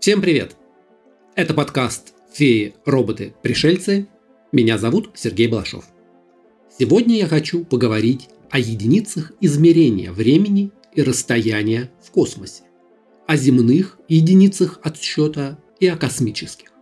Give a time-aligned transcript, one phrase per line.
[0.00, 0.56] Всем привет!
[1.34, 4.06] Это подкаст «Феи, роботы, пришельцы».
[4.52, 5.86] Меня зовут Сергей Балашов.
[6.78, 12.62] Сегодня я хочу поговорить о единицах измерения времени и расстояния в космосе,
[13.26, 16.72] о земных единицах отсчета и о космических,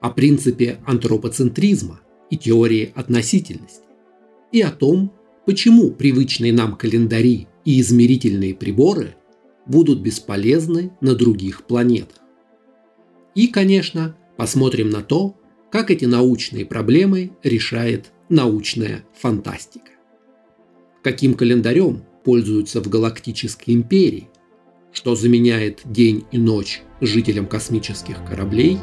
[0.00, 3.84] о принципе антропоцентризма и теории относительности,
[4.50, 5.12] и о том,
[5.46, 9.14] почему привычные нам календари и измерительные приборы
[9.66, 12.19] будут бесполезны на других планетах.
[13.34, 15.36] И, конечно, посмотрим на то,
[15.70, 19.90] как эти научные проблемы решает научная фантастика.
[21.02, 24.28] Каким календарем пользуются в Галактической империи,
[24.92, 28.78] что заменяет день и ночь жителям космических кораблей,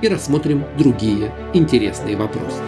[0.00, 2.60] и рассмотрим другие интересные вопросы.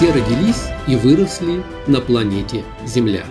[0.00, 3.26] Все родились и выросли на планете Земля.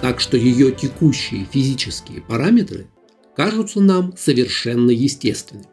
[0.00, 2.86] Так что ее текущие физические параметры
[3.34, 5.66] кажутся нам совершенно естественными.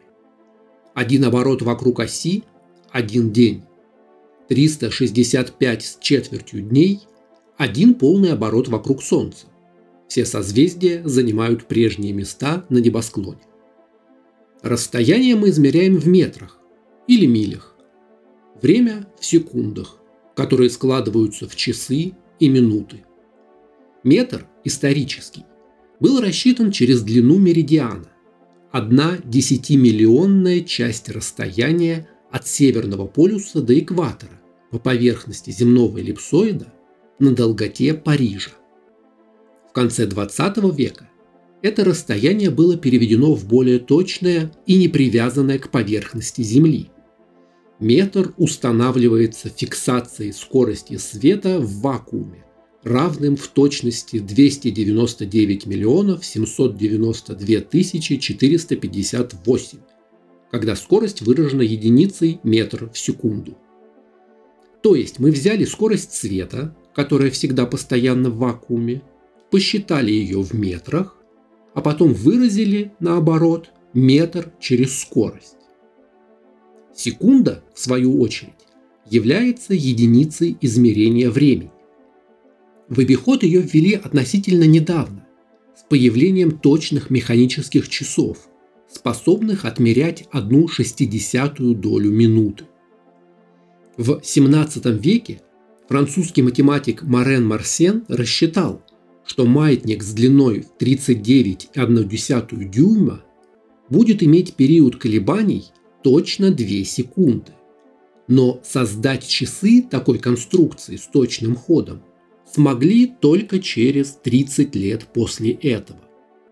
[0.94, 2.42] Один оборот вокруг оси–
[2.90, 3.62] один день.
[4.48, 7.02] 365 с четвертью дней–
[7.56, 9.46] один полный оборот вокруг Солнца.
[10.08, 13.42] Все созвездия занимают прежние места на небосклоне.
[14.60, 16.58] Расстояние мы измеряем в метрах
[17.06, 17.70] или милях
[18.60, 19.99] Время в секундах,
[20.34, 23.04] которые складываются в часы и минуты.
[24.04, 25.44] Метр исторический
[25.98, 28.08] был рассчитан через длину меридиана.
[28.70, 36.72] Одна десятимиллионная часть расстояния от Северного полюса до экватора по поверхности земного эллипсоида
[37.18, 38.52] на долготе Парижа.
[39.68, 41.10] В конце 20 века
[41.62, 46.90] это расстояние было переведено в более точное и не привязанное к поверхности Земли–
[47.80, 52.44] Метр устанавливается фиксацией скорости света в вакууме,
[52.82, 59.78] равным в точности 299 миллионов 792 тысячи 458,
[60.50, 63.56] когда скорость выражена единицей метр в секунду.
[64.82, 69.00] То есть мы взяли скорость света, которая всегда постоянно в вакууме,
[69.50, 71.16] посчитали ее в метрах,
[71.72, 75.56] а потом выразили, наоборот, метр через скорость.
[76.94, 78.52] Секунда, в свою очередь,
[79.08, 81.72] является единицей измерения времени.
[82.88, 85.26] В обиход ее ввели относительно недавно,
[85.76, 88.48] с появлением точных механических часов,
[88.88, 92.64] способных отмерять одну шестидесятую долю минуты.
[93.96, 95.40] В 17 веке
[95.88, 98.82] французский математик Марен Марсен рассчитал,
[99.24, 103.22] что маятник с длиной в 39,1 дюйма
[103.88, 105.66] будет иметь период колебаний–
[106.02, 107.52] точно 2 секунды.
[108.28, 112.02] Но создать часы такой конструкции с точным ходом
[112.52, 116.00] смогли только через 30 лет после этого,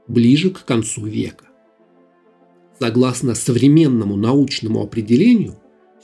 [0.06, 1.46] ближе к концу века.
[2.78, 5.58] Согласно современному научному определению,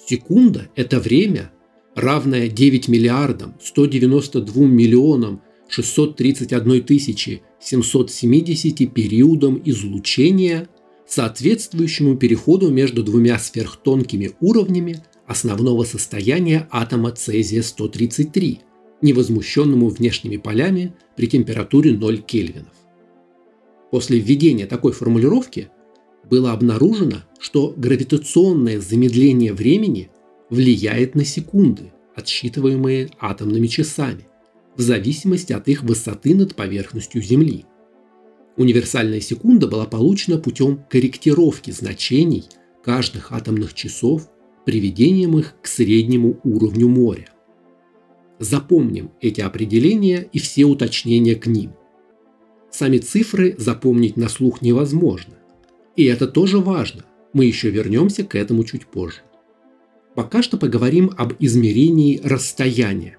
[0.09, 1.53] секунда– это время,
[1.95, 10.69] равное 9 миллиардам 192 миллионам 631 тысячи 770 периодам излучения
[11.07, 18.59] соответствующему переходу между двумя сверхтонкими уровнями основного состояния атома цезия-133,
[19.03, 22.73] невозмущенному внешними полями при температуре 0 кельвинов.
[23.91, 25.69] После введения такой формулировки
[26.29, 30.11] было обнаружено, что гравитационное замедление времени
[30.51, 34.27] влияет на секунды, отсчитываемые атомными часами,
[34.77, 37.67] в зависимости от их высоты над поверхностью Земли–
[38.57, 42.45] Универсальная секунда была получена путем корректировки значений
[42.85, 44.29] каждых атомных часов
[44.65, 47.29] приведением их к среднему уровню моря.
[48.39, 51.73] Запомним эти определения и все уточнения к ним.
[52.71, 55.35] Сами цифры запомнить на слух невозможно.
[55.97, 57.05] И это тоже важно.
[57.33, 59.21] Мы еще вернемся к этому чуть позже.
[60.15, 63.19] Пока что поговорим об измерении расстояния.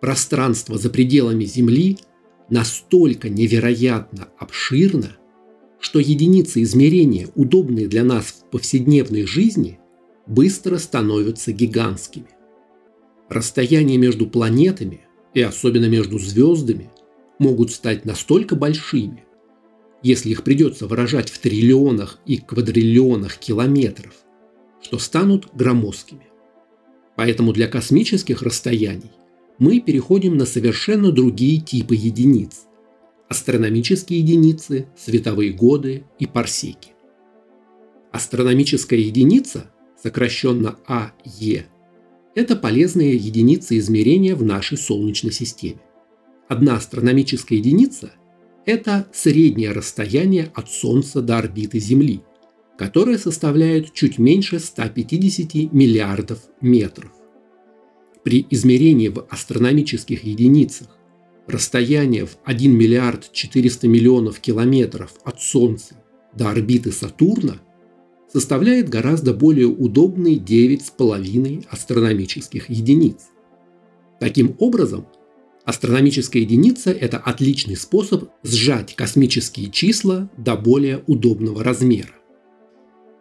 [0.00, 1.98] Пространство за пределами Земли–
[2.50, 5.16] настолько невероятно обширно,
[5.80, 9.78] что единицы измерения, удобные для нас в повседневной жизни,
[10.26, 12.28] быстро становятся гигантскими.
[13.28, 15.02] Расстояния между планетами
[15.34, 16.90] и особенно между звездами
[17.38, 19.24] могут стать настолько большими,
[20.02, 24.14] если их придется выражать в триллионах и квадриллионах километров,
[24.82, 26.28] что станут громоздкими.
[27.16, 29.10] Поэтому для космических расстояний
[29.58, 32.64] мы переходим на совершенно другие типы единиц,
[33.28, 36.92] астрономические единицы, световые годы и парсеки.
[38.12, 39.70] Астрономическая единица,
[40.00, 41.66] сокращенно АЕ,
[42.34, 45.80] это полезные единицы измерения в нашей Солнечной системе.
[46.48, 48.12] Одна астрономическая единица–
[48.66, 52.22] это среднее расстояние от Солнца до орбиты Земли,
[52.76, 57.12] которое составляет чуть меньше 150 миллиардов метров.
[58.24, 60.88] При измерении в астрономических единицах
[61.46, 65.94] расстояние в 1 миллиард 400 миллионов километров от Солнца
[66.34, 67.60] до орбиты Сатурна
[68.32, 73.26] составляет гораздо более удобные 9,5 астрономических единиц.
[74.18, 75.06] Таким образом,
[75.66, 82.14] астрономическая единица– это отличный способ сжать космические числа до более удобного размера.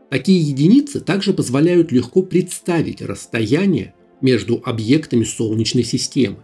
[0.10, 6.44] Такие единицы также позволяют легко представить расстояние между объектами Солнечной системы.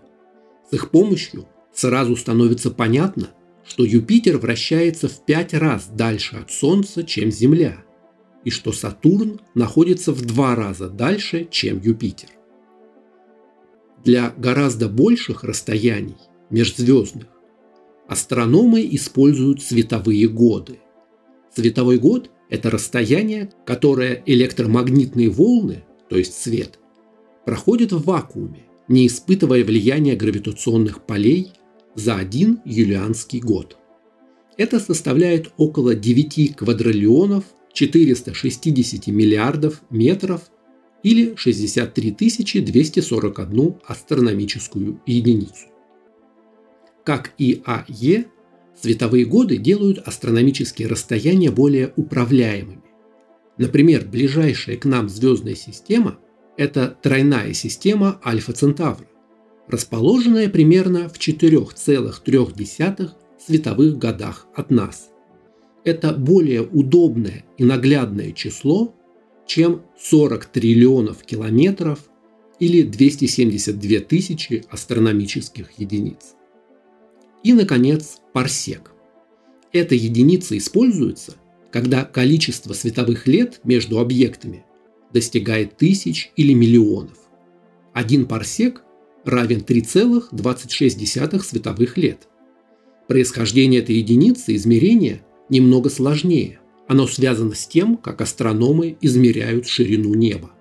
[0.70, 3.31] С их помощью сразу становится понятно,
[3.66, 7.84] что Юпитер вращается в пять раз дальше от Солнца, чем Земля–
[8.44, 12.30] и что Сатурн находится в два раза дальше, чем Юпитер.
[14.04, 16.18] Для гораздо больших расстояний
[16.50, 17.28] межзвездных
[18.08, 20.80] астрономы используют световые годы.
[21.54, 26.79] Световой год– это расстояние, которое электромагнитные волны, то есть свет,
[27.50, 31.51] проходят в вакууме, не испытывая влияния гравитационных полей
[31.96, 33.75] за один юлианский год.
[34.56, 40.44] Это составляет около 9 квадриллионов 460 миллиардов метров
[41.01, 42.12] или 63
[42.62, 45.69] 241 астрономическую единицу.
[47.04, 48.25] Как и АЕ,
[48.80, 52.84] световые годы делают астрономические расстояния более управляемыми.
[53.57, 56.19] Например, ближайшая к нам звездная система–
[56.59, 59.07] это тройная система Альфа Центавра,
[59.67, 63.09] расположенная примерно в 4,3
[63.39, 65.09] световых годах от нас–
[65.83, 68.94] это более удобное и наглядное число,
[69.47, 72.00] чем 40 триллионов километров
[72.59, 76.35] или 272 тысячи астрономических единиц.
[77.44, 78.91] И, наконец, парсек.
[79.71, 81.35] Эта единица используется,
[81.71, 84.65] когда количество световых лет между объектами
[85.13, 87.17] достигает тысяч или миллионов.
[87.94, 88.83] Один парсек
[89.25, 92.27] равен 3,26 световых лет.
[93.07, 96.59] Происхождение этой единицы измерения немного сложнее.
[96.88, 100.51] Оно связано с тем, как астрономы измеряют ширину неба.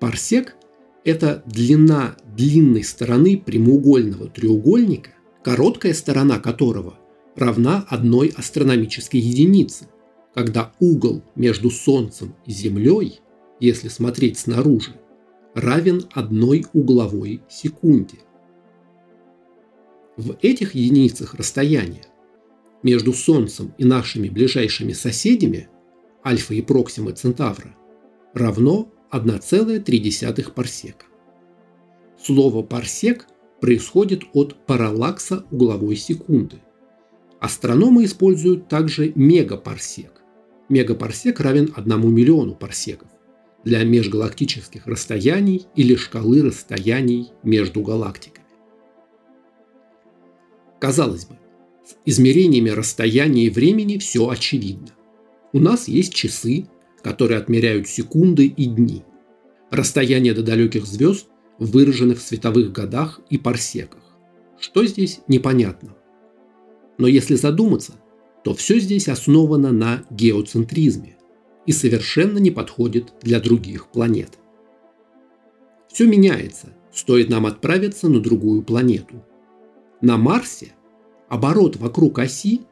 [0.00, 0.56] Парсек–
[1.04, 5.10] это длина длинной стороны прямоугольного треугольника,
[5.42, 6.98] короткая сторона которого
[7.34, 9.88] равна одной астрономической единице,
[10.34, 13.20] когда угол между Солнцем и Землей,
[13.60, 14.92] если смотреть снаружи,
[15.54, 18.18] равен одной угловой секунде.
[20.16, 22.06] В этих единицах расстояния
[22.82, 25.68] между Солнцем и нашими ближайшими соседями,
[26.24, 27.74] Альфа и Проксима Центавра,
[28.34, 31.06] равно 1,3 парсека.
[32.20, 33.26] Слово «парсек»
[33.60, 36.60] происходит от параллакса угловой секунды.
[37.40, 40.22] Астрономы используют также мегапарсек.
[40.68, 43.08] Мегапарсек равен 1 миллиону парсеков
[43.64, 48.46] для межгалактических расстояний или шкалы расстояний между галактиками.
[50.80, 51.38] Казалось бы,
[51.84, 54.88] с измерениями расстояния и времени все очевидно.
[55.52, 56.68] У нас есть часы,
[57.02, 59.02] которые отмеряют секунды и дни.
[59.70, 61.26] Расстояние до далеких звезд
[61.58, 64.02] выражены в световых годах и парсеках.
[64.60, 65.96] Что здесь непонятно?
[66.96, 67.94] Но если задуматься,
[68.44, 71.17] то все здесь основано на геоцентризме
[71.68, 74.38] и совершенно не подходит для других планет.
[75.92, 79.22] Все меняется, стоит нам отправиться на другую планету.
[80.00, 80.72] На Марсе
[81.28, 82.62] Оборот вокруг оси,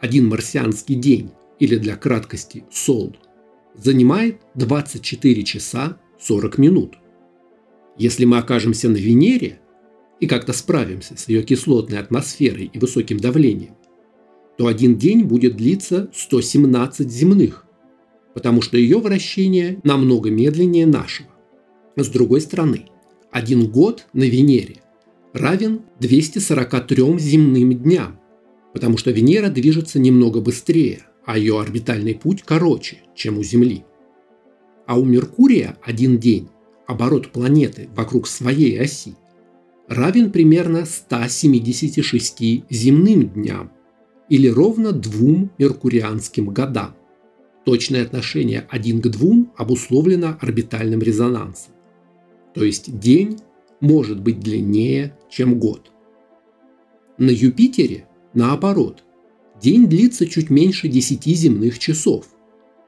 [0.00, 1.30] один марсианский день,
[1.60, 3.16] или для краткости сол,
[3.76, 6.98] занимает 24 часа 40 минут.
[7.98, 9.60] Если мы окажемся на Венере
[10.18, 13.76] и как-то справимся с ее кислотной атмосферой и высоким давлением,
[14.58, 17.64] то один день будет длиться 117 земных,
[18.34, 21.28] потому что ее вращение намного медленнее нашего.
[21.96, 22.86] С другой стороны,
[23.30, 24.76] один год на Венере
[25.32, 28.20] равен 243 земным дням,
[28.72, 33.84] потому что Венера движется немного быстрее, а ее орбитальный путь короче, чем у Земли.
[34.86, 36.48] А у Меркурия один день,
[36.86, 39.14] оборот планеты вокруг своей оси,
[39.86, 43.72] равен примерно 176 земным дням
[44.28, 46.94] или ровно двум меркурианским годам.
[47.64, 51.74] Точное отношение один к двум обусловлено орбитальным резонансом.
[52.54, 53.38] То есть день
[53.80, 55.90] может быть длиннее, чем год.
[57.18, 59.04] На Юпитере наоборот,
[59.60, 62.26] день длится чуть меньше 10 земных часов,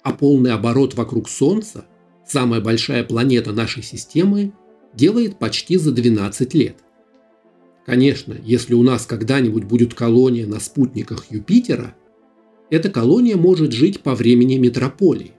[0.03, 1.87] а полный оборот вокруг Солнца,
[2.27, 4.53] самая большая планета нашей системы,
[4.95, 6.77] делает почти за 12 лет.
[7.85, 11.95] Конечно, если у нас когда-нибудь будет колония на спутниках Юпитера,
[12.73, 15.33] эта колония может жить по времени метрополии.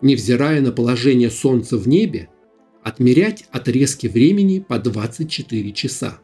[0.00, 2.28] Невзирая на положение Солнца в небе,
[2.84, 6.20] отмерять отрезки времени по 24 часа.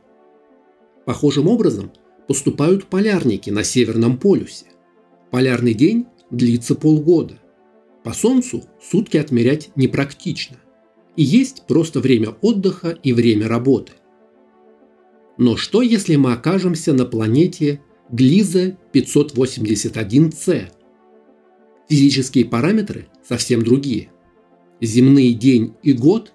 [1.04, 1.90] Похожим образом
[2.28, 4.66] поступают полярники на Северном полюсе.
[5.32, 7.40] Полярный день длится полгода.
[8.04, 10.58] По Солнцу сутки отмерять непрактично.
[11.16, 13.94] И есть просто время отдыха и время работы.
[15.36, 17.80] Но что если мы окажемся на планете
[18.10, 20.70] Глиза 581c?
[21.90, 24.08] Физические параметры совсем другие.
[24.80, 26.32] Земные день и год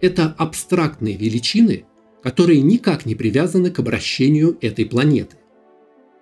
[0.00, 1.84] это абстрактные величины,
[2.24, 5.36] которые никак не привязаны к обращению этой планеты.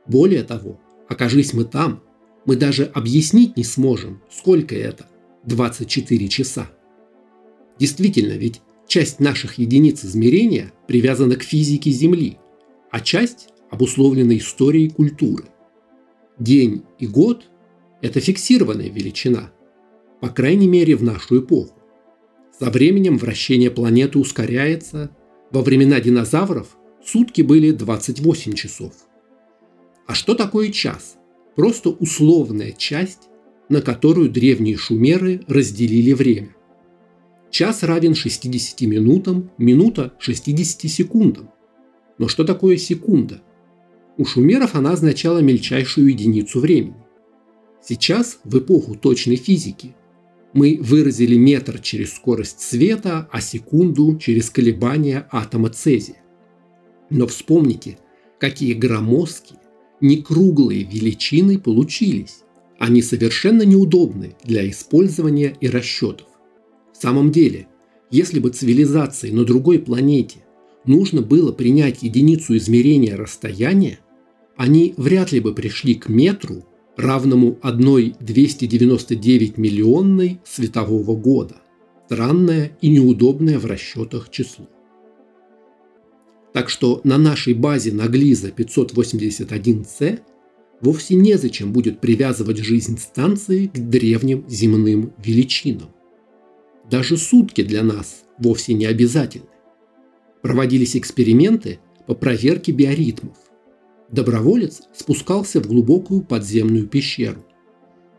[0.07, 0.79] Более того,
[1.09, 2.03] окажись мы там,
[2.45, 5.07] мы даже объяснить не сможем, сколько это–
[5.45, 6.71] 24 часа.
[7.79, 12.37] Действительно, ведь часть наших единиц измерения привязана к физике Земли,
[12.91, 15.45] а часть обусловлена историей культуры.
[16.39, 17.49] День и год–
[18.03, 19.53] это фиксированная величина,
[20.21, 21.81] по крайней мере в нашу эпоху.
[22.59, 25.11] Со временем вращение планеты ускоряется.
[25.51, 28.93] Во времена динозавров сутки были 28 часов.
[30.07, 31.17] А что такое час?
[31.57, 33.29] Просто условная часть,
[33.69, 36.55] на которую древние шумеры разделили время.
[37.51, 41.51] Час равен 60 минутам, минута 60 секундам.
[42.19, 43.43] Но что такое секунда?
[44.19, 47.07] У шумеров она означала мельчайшую единицу времени.
[47.83, 49.95] Сейчас, в эпоху точной физики,
[50.53, 56.23] мы выразили метр через скорость света, а секунду через колебания атома цезия.
[57.09, 57.99] Но вспомните,
[58.39, 59.61] какие громоздкие,
[60.01, 62.43] некруглые величины получились.
[62.79, 66.27] Они совершенно неудобны для использования и расчетов.
[66.93, 67.69] В самом деле,
[68.11, 70.45] если бы цивилизации на другой планете
[70.85, 73.99] нужно было принять единицу измерения расстояния,
[74.57, 76.65] они вряд ли бы пришли к метру
[76.97, 81.57] равному 1,299 миллионной светового года.
[82.07, 84.69] Странное и неудобное в расчетах число.
[86.53, 90.21] Так что на нашей базе Наглиза 581c
[90.81, 95.91] вовсе незачем будет привязывать жизнь станции к древним земным величинам.
[96.91, 99.47] Даже сутки для нас вовсе не обязательны.
[100.43, 103.37] Проводились эксперименты по проверке биоритмов.
[104.11, 107.45] Доброволец спускался в глубокую подземную пещеру.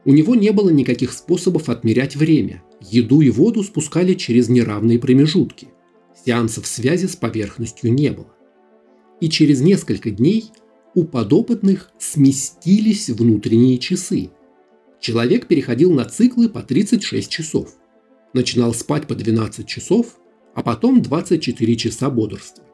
[0.05, 2.63] У него не было никаких способов отмерять время.
[2.79, 5.67] Еду и воду спускали через неравные промежутки.
[6.25, 8.33] Сеансов связи с поверхностью не было.
[9.19, 10.45] И через несколько дней
[10.95, 14.29] у подопытных сместились внутренние часы.
[14.99, 17.75] Человек переходил на циклы по 36 часов.
[18.33, 20.17] Начинал спать по 12 часов,
[20.53, 22.71] а потом 24 часа бодрствовать.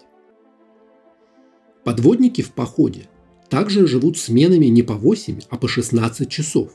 [1.83, 3.07] Подводники в походе
[3.49, 6.71] также живут сменами не по 8, а по 16 часов.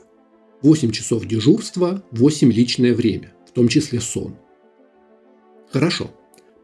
[0.61, 4.35] 8 часов дежурства, 8 личное время, в том числе сон.
[5.71, 6.09] Хорошо.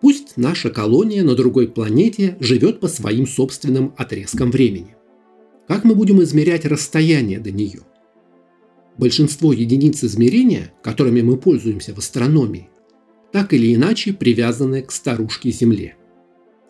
[0.01, 4.95] Пусть наша колония на другой планете живет по своим собственным отрезкам времени.
[5.67, 7.81] Как мы будем измерять расстояние до нее?
[8.97, 12.69] Большинство единиц измерения, которыми мы пользуемся в астрономии,
[13.31, 15.95] так или иначе привязаны к старушке Земле.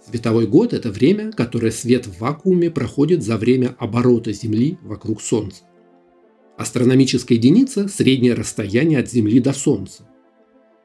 [0.06, 5.63] Световой год– это время, которое свет в вакууме проходит за время оборота Земли вокруг Солнца.
[6.58, 10.10] Астрономическая единица– среднее расстояние от Земли до Солнца.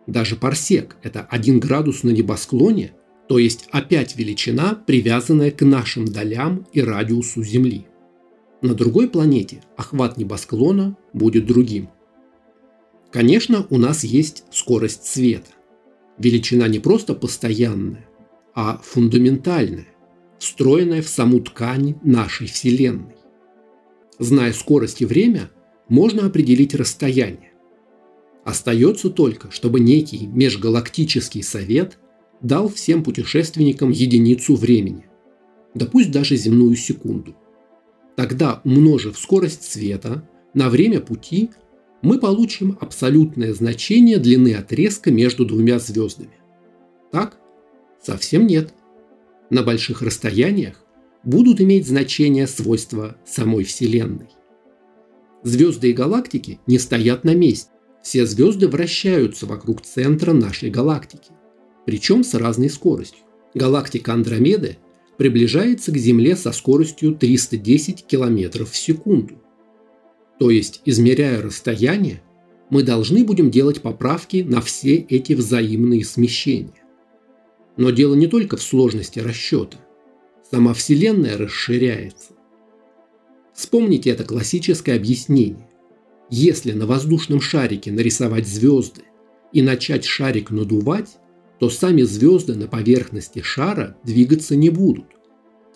[0.06, 2.92] Даже парсек– это 1 градус на небосклоне,
[3.28, 7.86] то есть опять величина, привязанная к нашим долям и радиусу Земли.
[8.60, 11.88] На другой планете охват небосклона будет другим.
[13.10, 15.50] Конечно, у нас есть скорость света.
[16.18, 18.06] Величина не просто постоянная,
[18.54, 19.88] а фундаментальное,
[20.38, 23.16] встроенное в саму ткань нашей Вселенной.
[24.18, 25.50] Зная скорость и время,
[25.88, 27.52] можно определить расстояние.
[28.44, 31.98] Остается только, чтобы некий межгалактический совет
[32.40, 35.06] дал всем путешественникам единицу времени,
[35.74, 37.34] да пусть даже земную секунду.
[38.16, 41.50] Тогда, умножив скорость света на время пути,
[42.04, 46.38] мы получим абсолютное значение длины отрезка между двумя звездами.
[47.10, 47.38] Так,
[48.04, 48.74] Совсем нет.
[49.48, 50.84] На больших расстояниях
[51.22, 54.28] будут иметь значение свойства самой Вселенной.
[55.42, 57.70] Звезды и галактики не стоят на месте.
[58.02, 61.32] Все звезды вращаются вокруг центра нашей галактики,
[61.86, 63.24] причем с разной скоростью.
[63.54, 64.76] Галактика Андромеды
[65.16, 69.40] приближается к Земле со скоростью 310 км в секунду.
[70.38, 72.22] То есть, измеряя расстояние,
[72.70, 76.82] мы должны будем делать поправки на все эти взаимные смещения.
[77.76, 79.78] Но дело не только в сложности расчета.
[80.50, 82.34] Сама Вселенная расширяется.
[83.54, 85.68] Вспомните это классическое объяснение.
[86.30, 89.02] Если на воздушном шарике нарисовать звезды
[89.52, 91.16] и начать шарик надувать,
[91.60, 95.06] то сами звезды на поверхности шара двигаться не будут.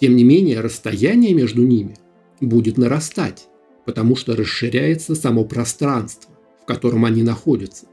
[0.00, 1.96] Тем не менее, расстояние между ними
[2.40, 3.48] будет нарастать,
[3.88, 6.30] потому что расширяется само пространство,
[6.60, 7.86] в котором они находятся.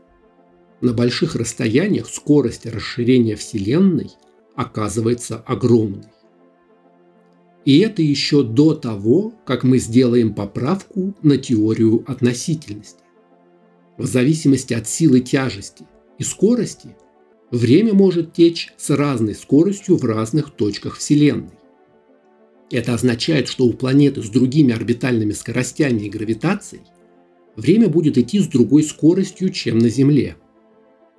[0.82, 4.12] На больших расстояниях скорость расширения Вселенной
[4.58, 6.10] оказывается огромной.
[7.64, 13.06] И это еще до того, как мы сделаем поправку на теорию относительности.
[13.98, 15.86] В зависимости от силы тяжести
[16.20, 16.90] и скорости
[17.52, 21.58] время может течь с разной скоростью в разных точках Вселенной.
[22.72, 26.82] Это означает, что у планеты с другими орбитальными скоростями и гравитацией
[27.56, 30.36] время будет идти с другой скоростью, чем на Земле.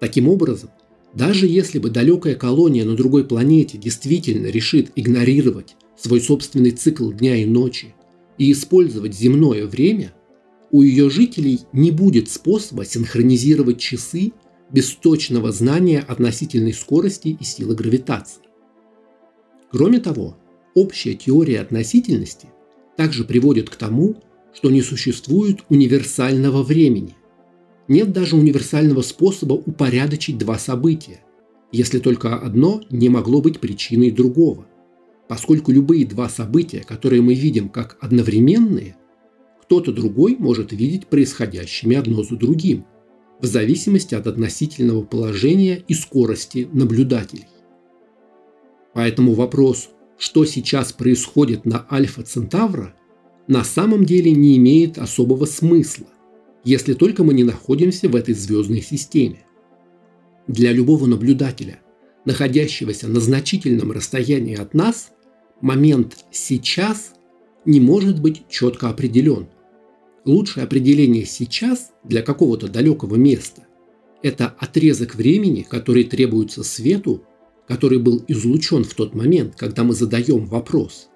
[0.01, 0.71] Таким образом,
[1.15, 7.37] даже если бы далекая колония на другой планете действительно решит игнорировать свой собственный цикл дня
[7.37, 7.95] и ночи
[8.37, 10.13] и использовать земное время,
[10.71, 14.33] у ее жителей не будет способа синхронизировать часы
[14.71, 18.43] без точного знания относительной скорости и силы гравитации.
[19.71, 20.37] Кроме того,
[20.77, 22.49] общая теория относительности
[22.97, 24.17] также приводит к тому,
[24.55, 27.17] что не существует универсального времени.
[27.89, 31.21] Нет даже универсального способа упорядочить два события,
[31.73, 34.67] если только одно не могло быть причиной другого.
[35.29, 38.97] Поскольку любые два события, которые мы видим как одновременные,
[39.63, 42.85] кто-то другой может видеть происходящими одно за другим,
[43.41, 47.47] в зависимости от относительного положения и скорости наблюдателей.
[48.95, 52.95] Поэтому вопрос что сейчас происходит на Альфа Центавра,
[53.49, 56.09] на самом деле не имеет особого смысла,
[56.65, 59.45] если только мы не находимся в этой звездной системе.
[60.49, 61.81] Для любого наблюдателя,
[62.25, 65.11] находящегося на значительном расстоянии от нас,
[65.61, 67.13] момент «сейчас»
[67.65, 69.49] не может быть четко определен.
[70.25, 73.67] Лучшее определение «сейчас» для какого-то далекого места–
[74.23, 77.23] это отрезок времени, который требуется свету
[77.69, 81.09] который был излучен в тот момент, когда мы задаем вопрос,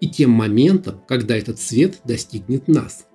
[0.00, 3.06] и тем моментом, когда этот свет достигнет нас.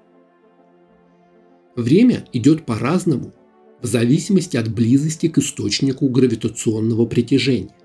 [1.76, 3.34] Время идет по-разному
[3.82, 7.76] в зависимости от близости к источнику гравитационного притяжения.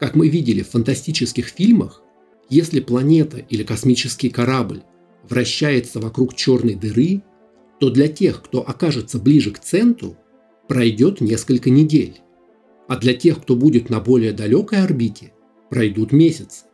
[0.00, 2.02] Как мы видели в фантастических фильмах,
[2.48, 4.82] если планета или космический корабль
[5.28, 7.22] вращается вокруг черной дыры,
[7.80, 10.16] то для тех, кто окажется ближе к центру,
[10.68, 12.20] пройдет несколько недель
[12.86, 15.32] а для тех, кто будет на более далекой орбите,
[15.70, 16.64] пройдут месяцы.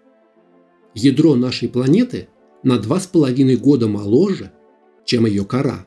[0.94, 2.28] Ядро нашей планеты
[2.62, 4.52] на 2,5 года моложе,
[5.04, 5.86] чем ее кора.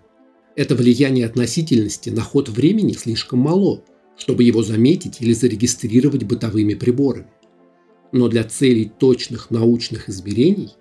[0.56, 3.84] Это влияние относительности на ход времени слишком мало,
[4.18, 7.28] чтобы его заметить или зарегистрировать бытовыми приборами.
[8.12, 10.72] Но для целей точных научных измерений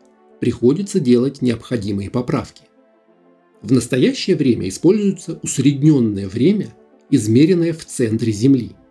[0.41, 2.63] приходится делать необходимые поправки.
[3.63, 6.75] В настоящее время используется усредненное время,
[7.11, 8.73] измеренное в центре Земли–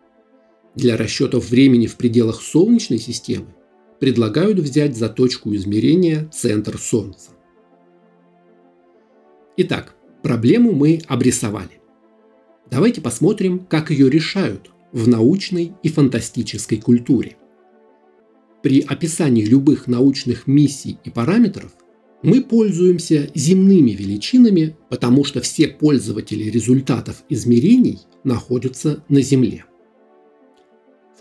[0.75, 3.47] для расчетов времени в пределах Солнечной системы
[3.99, 7.31] предлагают взять за точку измерения центр Солнца.
[9.57, 11.81] Итак, проблему мы обрисовали.
[12.69, 17.37] Давайте посмотрим, как ее решают в научной и фантастической культуре.
[18.63, 21.73] При описании любых научных миссий и параметров
[22.23, 29.65] мы пользуемся земными величинами, потому что все пользователи результатов измерений находятся на Земле.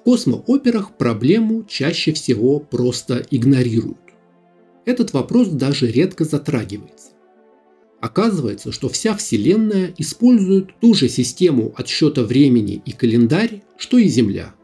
[0.00, 3.98] В космооперах проблему чаще всего просто игнорируют.
[4.86, 7.10] Этот вопрос даже редко затрагивается.
[8.00, 14.54] Оказывается, что вся Вселенная использует ту же систему отсчета времени и календарь, что и Земля.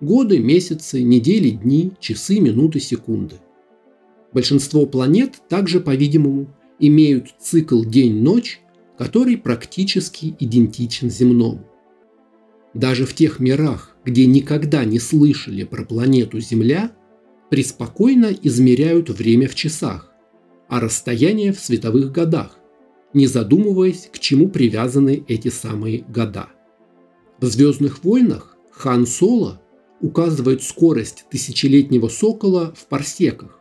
[0.00, 3.36] Годы, месяцы, недели, дни, часы, минуты, секунды.
[4.32, 6.46] Большинство планет также, по-видимому,
[6.78, 8.60] имеют цикл день-ночь,
[8.96, 11.66] который практически идентичен земному.
[12.72, 16.92] Даже в тех мирах, где никогда не слышали про планету Земля,
[17.50, 20.12] преспокойно измеряют время в часах,
[20.68, 22.56] а расстояние в световых годах,
[23.12, 26.48] не задумываясь, к чему привязаны эти самые года.
[27.40, 29.60] В «Звездных войнах» Хан Соло
[30.00, 33.58] указывает скорость тысячелетнего сокола в парсеках,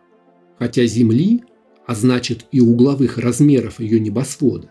[0.58, 1.44] хотя Земли,
[1.86, 4.70] а значит и угловых размеров ее небосвода,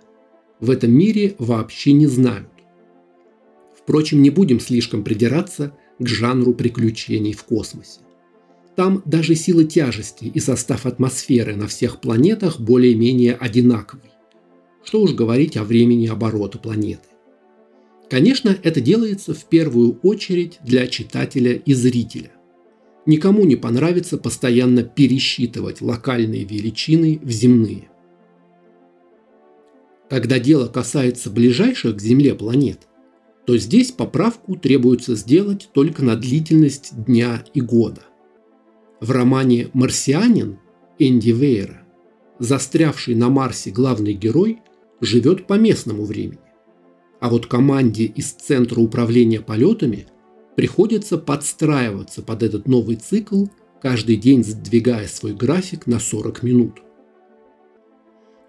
[0.60, 2.48] в этом мире вообще не знают.
[3.88, 8.00] Впрочем, не будем слишком придираться к жанру приключений в космосе.
[8.76, 14.10] Там даже сила тяжести и состав атмосферы на всех планетах более-менее одинаковый.
[14.84, 17.08] Что уж говорить о времени оборота планеты.
[18.10, 22.32] Конечно, это делается в первую очередь для читателя и зрителя.
[23.06, 27.88] Никому не понравится постоянно пересчитывать локальные величины в земные.
[30.10, 32.80] Когда дело касается ближайших к Земле планет,
[33.48, 38.02] то здесь поправку требуется сделать только на длительность дня и года.
[39.00, 40.58] В романе «Марсианин»
[40.98, 41.80] Энди Вейера
[42.38, 44.60] застрявший на Марсе главный герой
[45.00, 46.42] живет по местному времени.
[47.20, 50.08] А вот команде из Центра управления полетами
[50.54, 53.46] приходится подстраиваться под этот новый цикл,
[53.80, 56.82] каждый день сдвигая свой график на 40 минут.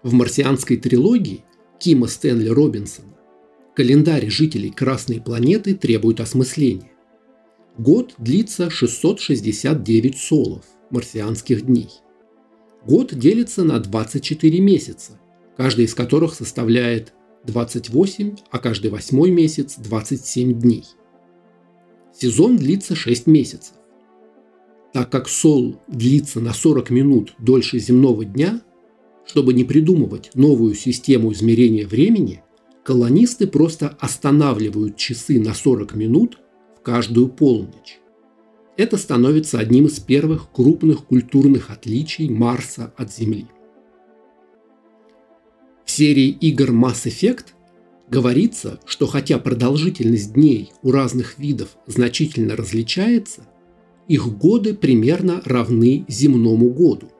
[0.02, 1.42] В марсианской трилогии
[1.78, 3.14] Кима Стэнли Робинсона
[3.74, 6.90] календарь жителей Красной планеты требует осмысления.
[7.78, 11.88] Год длится 669 солов, марсианских дней.
[12.84, 15.20] Год делится на 24 месяца,
[15.56, 17.12] каждый из которых составляет
[17.44, 20.84] 28, а каждый восьмой месяц 27 дней.
[22.12, 23.74] Сезон длится 6 месяцев.
[24.92, 28.60] Так как сол длится на 40 минут дольше земного дня,
[29.24, 32.42] чтобы не придумывать новую систему измерения времени,
[32.84, 36.38] колонисты просто останавливают часы на 40 минут
[36.78, 37.98] в каждую полночь.
[38.76, 43.46] Это становится одним из первых крупных культурных отличий Марса от Земли.
[45.84, 47.48] В серии игр Mass Effect
[48.08, 53.46] говорится, что хотя продолжительность дней у разных видов значительно различается,
[54.08, 57.10] их годы примерно равны земному году.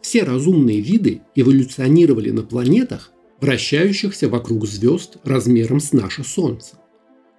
[0.00, 6.78] Все разумные виды эволюционировали на планетах, вращающихся вокруг звезд размером с наше Солнце,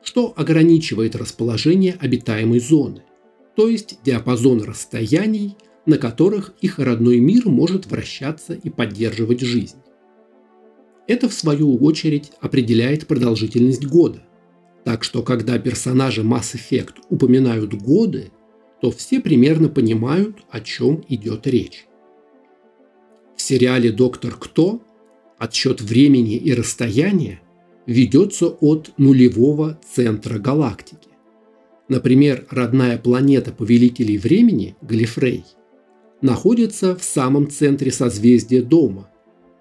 [0.02, 3.04] что ограничивает расположение обитаемой зоны,
[3.56, 9.78] то есть диапазон расстояний, на которых их родной мир может вращаться и поддерживать жизнь.
[11.08, 14.22] Это, в свою очередь, определяет продолжительность года.
[14.86, 18.32] Так что, когда персонажи Mass Effect упоминают годы,
[18.80, 21.88] то все примерно понимают, о чем идет речь.
[23.36, 24.82] В сериале «Доктор Кто»
[25.40, 27.42] отсчет времени и расстояния
[27.86, 31.10] ведется от нулевого центра галактики.
[31.88, 35.44] Например, родная планета Повелителей Времени, Галифрей,
[36.22, 39.10] находится в самом центре созвездия Дома,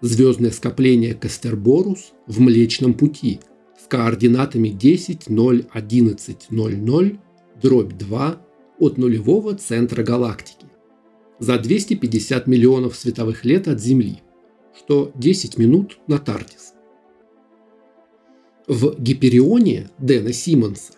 [0.03, 3.41] звездное скопление Кастерборус в Млечном Пути
[3.83, 7.19] с координатами 10, 0, 11, 0, 0,
[7.63, 8.41] дробь 2
[8.79, 10.67] от нулевого центра галактики
[11.39, 14.23] за 250 миллионов световых лет от Земли,
[14.77, 16.75] что 10 минут на Тартис.
[18.67, 20.93] В Гиперионе Дэна Симмонса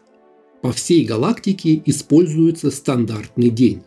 [0.62, 3.82] по всей галактике используется стандартный день.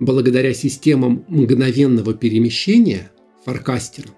[0.00, 3.10] Благодаря системам мгновенного перемещения
[3.44, 4.14] форкастерам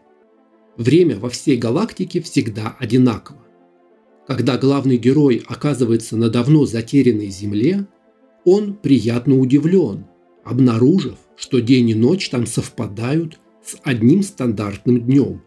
[0.77, 3.39] время во всей галактике всегда одинаково.
[4.27, 7.87] Когда главный герой оказывается на давно затерянной Земле,
[8.45, 10.07] он приятно удивлен,
[10.45, 15.43] обнаружив, что день и ночь там совпадают с одним стандартным днем,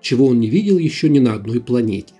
[0.00, 2.14] чего он не видел еще ни на одной планете.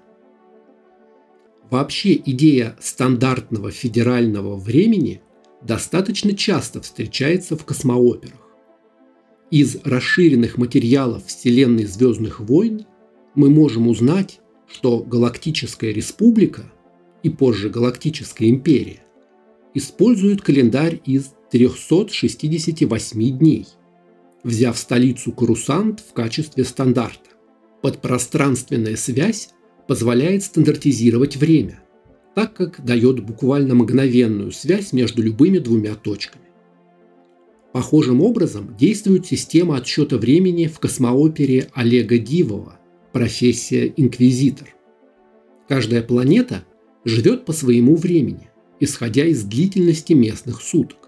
[1.71, 5.23] Вообще идея стандартного федерального времени
[5.61, 8.41] достаточно часто встречается в космооперах.
[9.51, 12.87] Из расширенных материалов Вселенной Звездных войн
[13.35, 16.71] мы можем узнать, что Галактическая Республика
[17.25, 19.03] и позже Галактическая Империя
[19.75, 23.67] используют календарь из 368 дней,
[24.43, 27.31] взяв столицу Карусант в качестве стандарта.
[27.83, 29.51] Подпространственная связь
[29.87, 31.83] позволяет стандартизировать время,
[32.35, 36.45] так как дает буквально мгновенную связь между любыми двумя точками.
[37.73, 42.79] Похожим образом действует система отсчета времени в космоопере Олега Дивова
[43.13, 44.75] «Профессия инквизитор».
[45.69, 46.65] Каждая планета
[47.05, 48.51] живет по своему времени,
[48.81, 51.01] исходя из длительности местных суток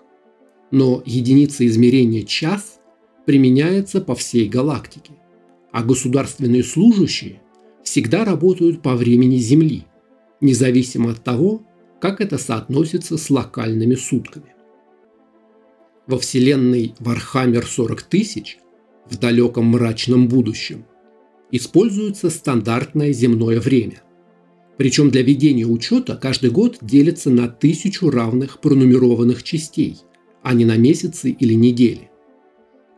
[0.72, 2.80] но единица измерения час
[3.26, 5.12] применяется по всей галактике,
[5.72, 7.40] а государственные служащие
[7.82, 9.84] всегда работают по времени Земли,
[10.40, 11.62] независимо от того,
[12.00, 14.54] как это соотносится с локальными сутками.
[16.06, 18.58] Во вселенной Warhammer 40 тысяч
[19.08, 20.84] в далеком мрачном будущем
[21.50, 24.02] используется стандартное земное время.
[24.78, 29.98] Причем для ведения учета каждый год делится на тысячу равных пронумерованных частей–
[30.42, 32.10] а не на месяцы или недели.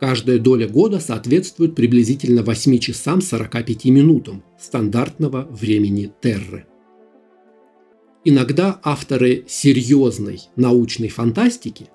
[0.06, 6.66] Каждая доля года соответствует приблизительно 8 часам 45 минутам стандартного времени Терры.
[8.22, 11.88] Иногда авторы серьезной научной фантастики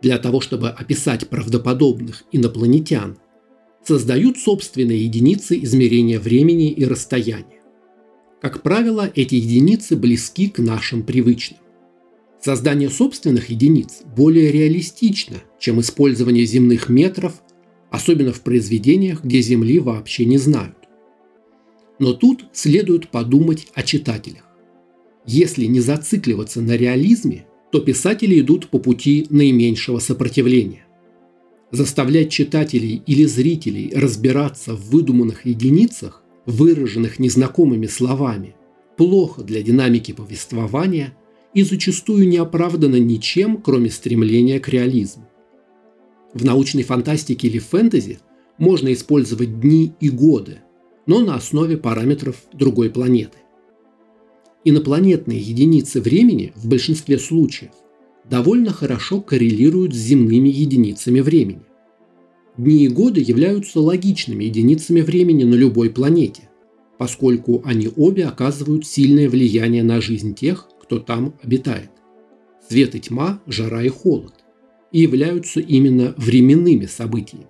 [0.00, 3.18] для того, чтобы описать правдоподобных инопланетян,
[3.86, 7.62] создают собственные единицы измерения времени и расстояния.
[8.40, 11.60] Как правило, эти единицы близки к нашим привычным.
[12.40, 17.34] Создание собственных единиц более реалистично, чем использование земных метров,
[17.92, 20.76] особенно в произведениях, где Земли вообще не знают.
[21.98, 24.44] Но тут следует подумать о читателях.
[25.26, 30.86] Если не зацикливаться на реализме, то писатели идут по пути наименьшего сопротивления.
[31.70, 38.56] Заставлять читателей или зрителей разбираться в выдуманных единицах, выраженных незнакомыми словами,
[38.96, 41.14] плохо для динамики повествования
[41.52, 45.28] и зачастую не оправдано ничем, кроме стремления к реализму.
[46.34, 48.18] В научной фантастике или фэнтези
[48.58, 50.60] можно использовать дни и годы,
[51.06, 53.38] но на основе параметров другой планеты.
[54.64, 57.72] Инопланетные единицы времени в большинстве случаев
[58.28, 61.62] довольно хорошо коррелируют с земными единицами времени.
[62.56, 66.48] Дни и годы являются логичными единицами времени на любой планете,
[66.98, 71.90] поскольку они обе оказывают сильное влияние на жизнь тех, кто там обитает.
[72.68, 74.34] Свет и тьма, жара и холод.
[74.92, 77.46] И являются именно временными событиями.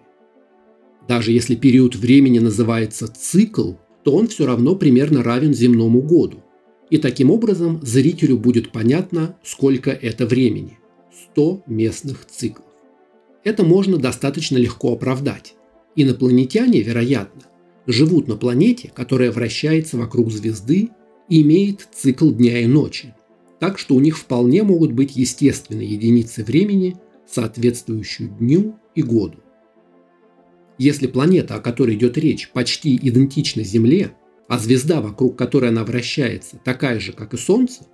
[1.08, 3.72] Даже если период времени называется цикл,
[4.04, 6.42] то он все равно примерно равен земному году.
[6.90, 10.78] И таким образом зрителю будет понятно, сколько это времени.
[11.32, 12.66] 100 местных циклов.
[13.44, 15.54] Это можно достаточно легко оправдать.
[15.96, 17.42] Инопланетяне, вероятно,
[17.86, 20.90] живут на планете, которая вращается вокруг звезды
[21.28, 23.14] и имеет цикл дня и ночи,
[23.58, 26.96] так что у них вполне могут быть естественные единицы времени,
[27.32, 29.38] соответствующие дню и году.
[30.78, 34.12] Если планета, о которой идет речь, почти идентична Земле,
[34.48, 37.86] а звезда, вокруг которой она вращается, такая же, как и Солнце,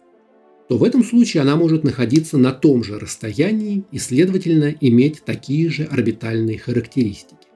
[0.68, 5.70] то в этом случае она может находиться на том же расстоянии и, следовательно, иметь такие
[5.70, 7.48] же орбитальные характеристики.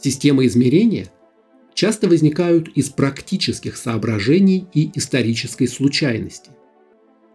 [0.00, 1.08] Системы измерения
[1.74, 6.50] часто возникают из практических соображений и исторической случайности.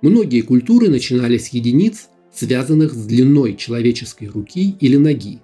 [0.02, 5.40] Многие культуры начинали с единиц, связанных с длиной человеческой руки или ноги,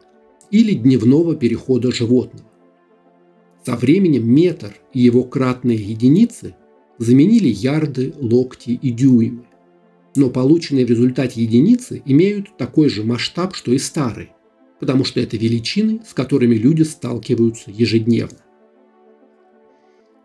[0.52, 2.48] или дневного перехода животного.
[3.66, 6.56] Со временем метр и его кратные единицы
[6.98, 9.46] заменили ярды, локти и дюймы.
[10.16, 14.30] Но полученные в результате единицы имеют такой же масштаб, что и старые,
[14.80, 18.40] потому что это величины, с которыми люди сталкиваются ежедневно.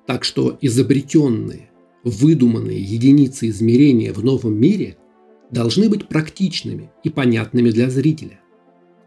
[0.07, 1.71] Так что изобретенные
[2.05, 4.97] выдуманные единицы измерения в новом мире
[5.53, 8.41] должны быть практичными и понятными для зрителя,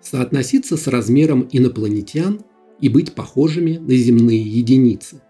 [0.02, 2.42] соотноситься с размером инопланетян
[2.80, 5.22] и быть похожими на земные единицы.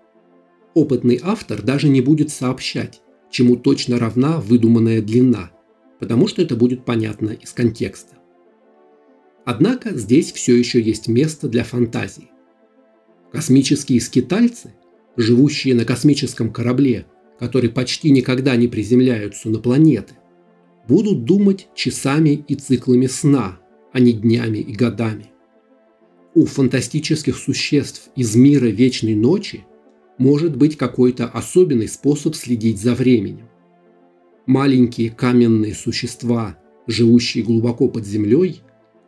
[0.74, 3.02] Опытный автор даже не будет сообщать,
[3.32, 5.52] чему точно равна выдуманная длина,
[6.00, 8.16] потому что это будет понятно из контекста.
[9.46, 12.30] Однако здесь все еще есть место для фантазии.
[13.32, 14.74] Космические скитальцы,
[15.18, 17.06] живущие на космическом корабле
[17.40, 20.16] которые почти никогда не приземляются на планеты,
[20.88, 23.60] будут думать часами и циклами сна,
[23.92, 25.32] а не днями и годами.
[26.34, 29.66] У фантастических существ из мира вечной ночи
[30.18, 33.48] может быть какой-то особенный способ следить за временем.
[34.46, 38.62] Маленькие каменные существа, живущие глубоко под землей,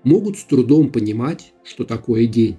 [0.03, 2.57] могут с трудом понимать, что такое день.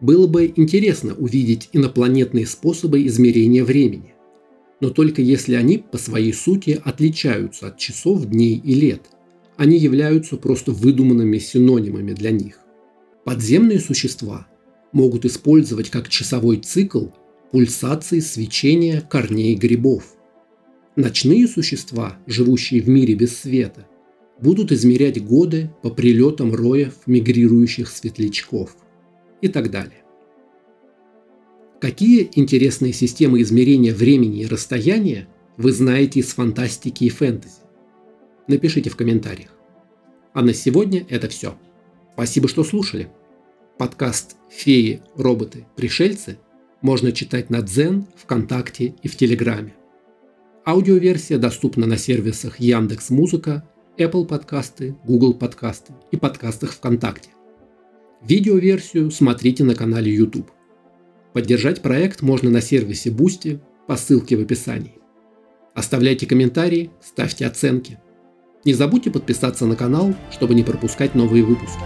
[0.00, 4.14] Было бы интересно увидеть инопланетные способы измерения времени,
[4.80, 9.02] но только если они по своей сути отличаются от часов, дней и лет.
[9.56, 12.60] Они являются просто выдуманными синонимами для них.
[13.24, 14.46] Подземные существа
[14.92, 17.06] могут использовать как часовой цикл
[17.50, 20.14] пульсации свечения корней грибов.
[20.96, 23.86] Ночные существа, живущие в мире без света,
[24.40, 28.76] будут измерять годы по прилетам роев мигрирующих светлячков–
[29.40, 30.02] и так далее.
[31.80, 37.60] Какие интересные системы измерения времени и расстояния вы знаете из фантастики и фэнтези?
[38.48, 39.50] Напишите в комментариях.
[40.32, 41.56] А на сегодня это все.
[42.14, 43.08] Спасибо, что слушали.
[43.78, 46.38] Подкаст «Феи, роботы, пришельцы»
[46.82, 49.74] можно читать на Дзен, ВКонтакте и в Телеграме.
[50.66, 57.30] Аудиоверсия доступна на сервисах Яндекс Музыка, Apple подкасты, Google подкасты и подкастах ВКонтакте.
[58.20, 60.50] Видеоверсию смотрите на канале YouTube.
[61.38, 64.98] Поддержать проект можно на сервисе Boosty по ссылке в описании.
[65.72, 68.00] Оставляйте комментарии, ставьте оценки.
[68.64, 71.78] Не забудьте подписаться на канал, чтобы не пропускать новые выпуски.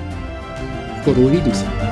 [1.02, 1.91] Скоро увидимся!